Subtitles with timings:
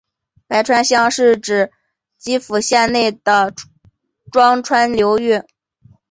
[0.47, 1.71] 白川乡是指
[2.17, 3.53] 岐阜县内的
[4.31, 5.43] 庄川流域。